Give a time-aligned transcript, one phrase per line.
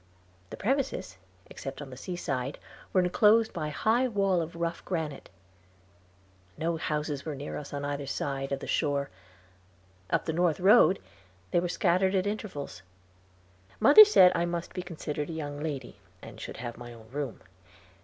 [0.49, 1.17] The premises,
[1.47, 2.57] except on the seaside,
[2.91, 5.29] were enclosed by a high wall of rough granite.
[6.57, 9.11] No houses were near us, on either side of the shore;
[10.09, 10.97] up the north road
[11.51, 12.81] they were scattered at intervals.
[13.79, 17.39] Mother said I must be considered a young lady, and should have my own room.